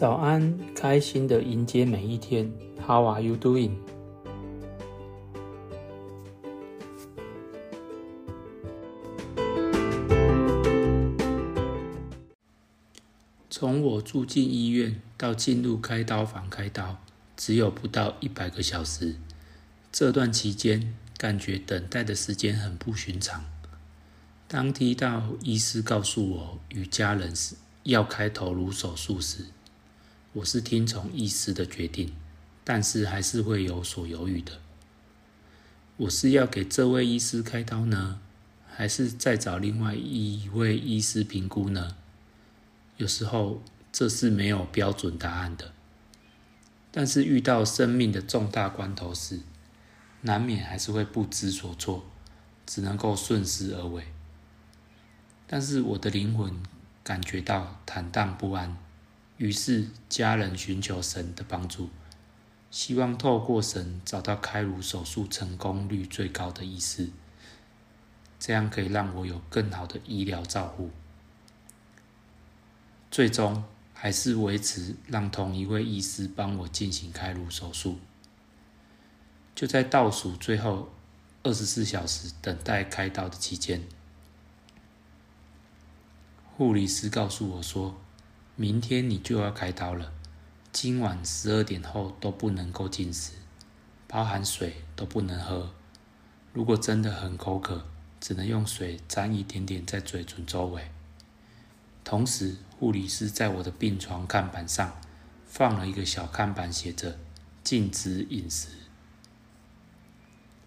[0.00, 2.50] 早安，开心的迎接每一天。
[2.86, 3.72] How are you doing？
[13.50, 16.96] 从我住进医院到进入开刀房开刀，
[17.36, 19.16] 只有不到一百个小时。
[19.92, 23.44] 这段期间，感觉等待的时间很不寻常。
[24.48, 27.34] 当听到医师告诉我与家人
[27.82, 29.44] 要开头颅手术时，
[30.34, 32.14] 我是听从医师的决定，
[32.62, 34.60] 但是还是会有所犹豫的。
[35.96, 38.20] 我是要给这位医师开刀呢，
[38.68, 41.96] 还是再找另外一位医师评估呢？
[42.96, 45.72] 有时候这是没有标准答案的。
[46.92, 49.40] 但是遇到生命的重大关头时，
[50.20, 52.04] 难免还是会不知所措，
[52.64, 54.04] 只能够顺势而为。
[55.48, 56.54] 但是我的灵魂
[57.02, 58.76] 感觉到坦荡不安。
[59.40, 61.88] 于是，家人寻求神的帮助，
[62.70, 67.08] 希望透过神找到开颅手术成功率最高的医师，
[68.38, 70.90] 这样可以让我有更好的医疗照护。
[73.10, 77.98] 最终，还是维持让同一位医师帮我进行开颅手术。
[79.54, 80.92] 就在倒数最后
[81.42, 83.88] 二十四小时等待开刀的期间，
[86.58, 87.98] 护理师告诉我说。
[88.60, 90.12] 明天你就要开刀了，
[90.70, 93.32] 今晚十二点后都不能够进食，
[94.06, 95.72] 包含水都不能喝。
[96.52, 97.86] 如果真的很口渴，
[98.20, 100.90] 只能用水沾一点点在嘴唇周围。
[102.04, 105.00] 同时，护理师在我的病床看板上
[105.46, 107.18] 放了一个小看板，写着
[107.64, 108.68] “禁止饮食”。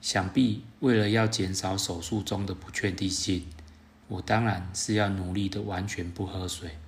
[0.00, 3.48] 想必为了要减少手术中的不确定性，
[4.06, 6.78] 我当然是要努力的完全不喝水。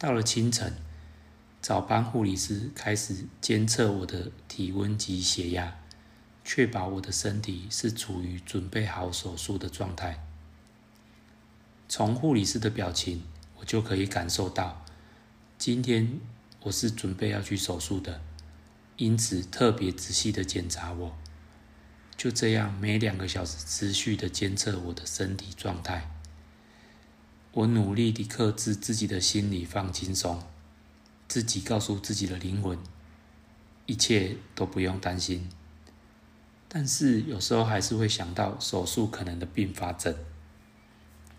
[0.00, 0.72] 到了清晨，
[1.60, 5.76] 早班护理师开始监测我的体温及血压，
[6.42, 10.26] 确保我的身体是处于准备好手术的状态。
[11.86, 13.24] 从护理师的表情，
[13.58, 14.86] 我就可以感受到，
[15.58, 16.18] 今天
[16.62, 18.22] 我是准备要去手术的，
[18.96, 21.14] 因此特别仔细的检查我。
[22.16, 26.10] 就这样，每两个小时持续的监测我的身体状态。
[27.52, 30.40] 我努力地克制自己的心理，放轻松，
[31.26, 32.78] 自己告诉自己的灵魂，
[33.86, 35.48] 一切都不用担心。
[36.68, 40.14] 但是有时候还是会想到手术可能的并发症，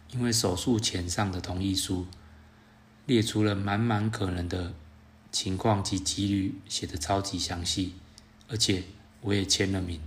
[0.10, 2.06] 因为手术前上的同意书
[3.06, 4.74] 列出了满满可能的
[5.32, 7.96] 情况及几率，写的超级详细，
[8.50, 8.84] 而且
[9.22, 10.02] 我也签了名。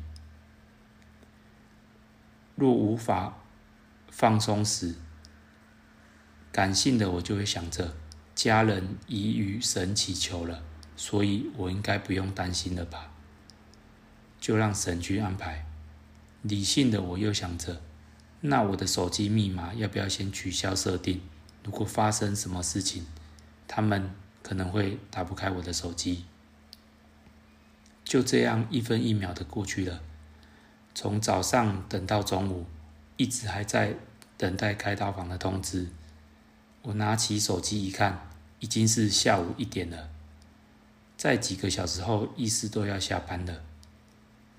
[2.54, 3.38] 若无法
[4.10, 4.94] 放松时，
[6.54, 7.96] 感性的我就会想着，
[8.32, 10.62] 家人已与神祈求了，
[10.96, 13.10] 所以我应该不用担心了吧？
[14.40, 15.66] 就让神去安排。
[16.42, 17.82] 理性的我又想着，
[18.40, 21.22] 那我的手机密码要不要先取消设定？
[21.64, 23.04] 如果发生什么事情，
[23.66, 26.24] 他们可能会打不开我的手机。
[28.04, 30.00] 就这样一分一秒的过去了，
[30.94, 32.66] 从早上等到中午，
[33.16, 33.96] 一直还在
[34.36, 35.88] 等待开刀房的通知。
[36.86, 38.28] 我拿起手机一看，
[38.60, 40.10] 已经是下午一点了。
[41.16, 43.62] 在几个小时后，医师都要下班了。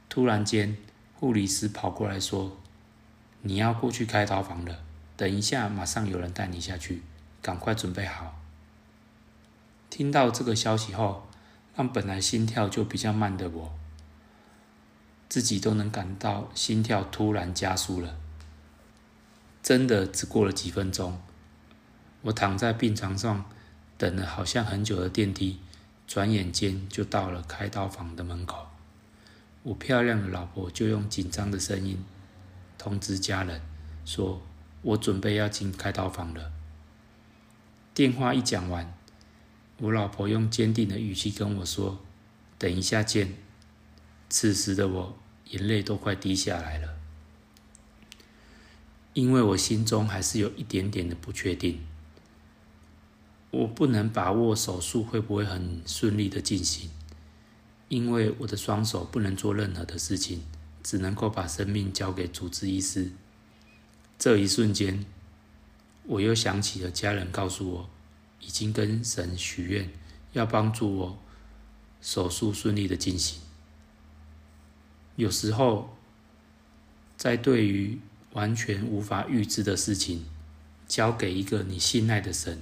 [0.10, 0.76] 突然间，
[1.14, 2.58] 护理师跑过来说
[3.44, 4.80] ：“你要过去开刀房了，
[5.16, 7.04] 等一下，马上有人带你下去，
[7.44, 8.42] 赶快准备好。”
[9.92, 11.28] 听到这个消息后，
[11.76, 13.72] 让本来心跳就比较慢的我，
[15.30, 18.18] 自己都能感到心跳突然加速了。
[19.62, 21.22] 真的只过了几分钟。
[22.26, 23.46] 我躺在病床上，
[24.00, 25.60] 等了好像很久的电梯，
[26.08, 28.68] 转眼间就到了开刀房的门口。
[29.62, 32.04] 我漂亮的老婆就用紧张的声音
[32.80, 33.62] 通知家人，
[34.06, 34.42] 说
[34.82, 36.52] 我准备要进开刀房了。
[37.94, 38.92] 电话一讲完，
[39.78, 42.04] 我老婆用坚定的语气跟我说
[42.58, 43.36] ：“等一下见。”
[44.30, 45.20] 此时的我
[45.52, 46.98] 眼泪都快滴下来了，
[49.14, 51.82] 因为我心中还是有一点点的不确定。
[53.66, 56.88] 我不能把握手术会不会很顺利的进行，
[57.90, 60.44] 因为我的双手不能做任何的事情，
[60.84, 63.12] 只能够把生命交给主治医师。
[64.20, 65.04] 这一瞬间，
[66.04, 67.90] 我又想起了家人告诉我，
[68.40, 69.90] 已经跟神许愿，
[70.34, 71.18] 要帮助我
[72.00, 73.42] 手术顺利的进行。
[75.16, 75.98] 有时候，
[77.18, 78.00] 在对于
[78.34, 80.24] 完全无法预知的事情，
[80.88, 82.62] 交给一个你信赖的神。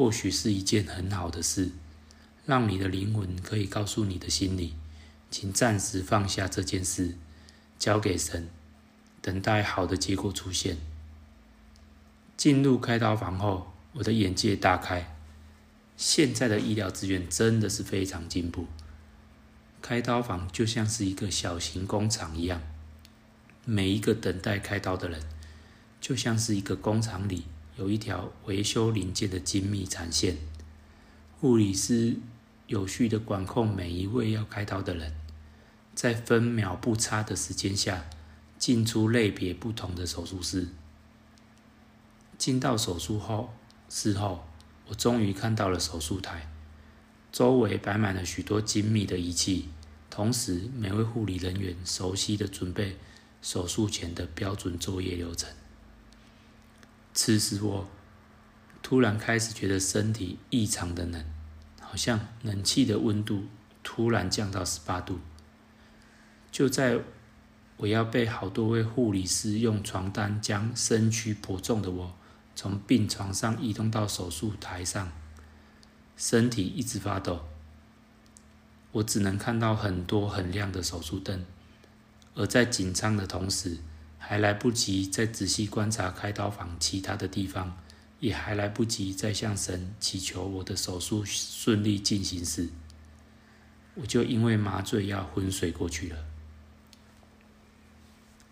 [0.00, 1.72] 或许是一件很好的事，
[2.46, 4.74] 让你的灵魂可以告诉你的心里，
[5.30, 7.18] 请暂时放下这件事，
[7.78, 8.48] 交给神，
[9.20, 10.78] 等待好的结果出现。
[12.34, 15.14] 进入开刀房后，我的眼界大开，
[15.98, 18.68] 现在的医疗资源真的是非常进步。
[19.82, 22.62] 开刀房就像是一个小型工厂一样，
[23.66, 25.20] 每一个等待开刀的人，
[26.00, 27.44] 就像是一个工厂里
[27.80, 30.36] 有一条维修零件的精密产线。
[31.40, 32.14] 护理师
[32.66, 35.14] 有序的管控每一位要开刀的人，
[35.94, 38.04] 在分秒不差的时间下
[38.58, 40.68] 进出类别不同的手术室。
[42.36, 43.54] 进到手术后
[43.88, 44.44] 室后，
[44.88, 46.52] 我终于看到了手术台。
[47.32, 49.70] 周围摆满了许多精密的仪器，
[50.10, 52.98] 同时每位护理人员熟悉的准备
[53.40, 55.48] 手术前的标准作业流程。
[57.22, 57.86] 此时我
[58.80, 61.22] 突然开始觉得身体异常的冷，
[61.78, 63.44] 好像冷气的温度
[63.82, 65.18] 突然降到十八度。
[66.50, 66.98] 就在
[67.76, 72.16] 我要被好多位护理师用床单将身躯颇重的我
[72.56, 75.12] 从病床上移动到手术台上。
[76.16, 77.44] 身体一直发抖，
[78.92, 81.44] 我只能看到很多很亮的手术灯，
[82.34, 83.76] 而在紧张的同时，
[84.20, 87.76] 还来不及再仔细观察开刀房其他的地方，
[88.20, 92.68] 也还来不及再向神祈求我的手术顺利进行时，
[93.94, 96.16] 我就因为麻醉药昏睡过去了。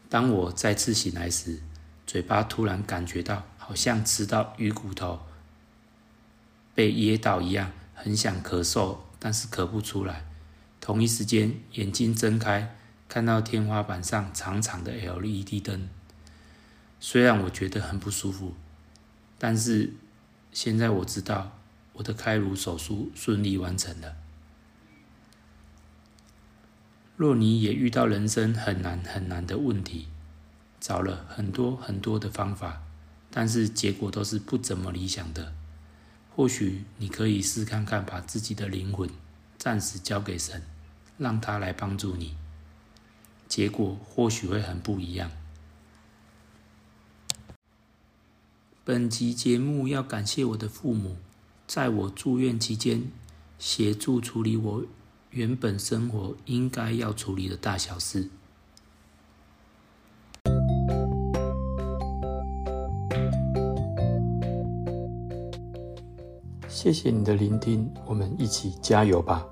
[0.09, 1.61] 当我再次醒来时，
[2.06, 5.20] 嘴巴突然感觉到好像吃到鱼骨头。
[6.75, 10.25] 被噎到一样，很想咳嗽，但是咳不出来。
[10.81, 12.77] 同一时间，眼睛睁开，
[13.08, 15.88] 看到天花板上长长的 LED 灯。
[17.00, 18.55] 虽然我觉得很不舒服，
[19.38, 19.94] 但是
[20.52, 21.58] 现在我知道
[21.94, 24.16] 我的开颅手术顺利完成了。
[27.16, 30.08] 若你也遇到人生很难很难的问题，
[30.78, 32.82] 找了很多很多的方法，
[33.31, 35.52] 但是结果都是不怎么理想的。
[36.37, 39.10] 或许你可以试看看，把自己的灵魂
[39.56, 40.62] 暂时交给神，
[41.16, 42.37] 让他来帮助你，
[43.48, 45.30] 结果或许会很不一样。
[48.84, 51.16] 本集节目要感谢我的父母，
[51.66, 53.10] 在我住院期间
[53.58, 54.84] 协助处理我
[55.30, 58.30] 原本生活应该要处理的大小事。
[66.68, 69.44] 谢谢你的聆听，我们一起加油吧。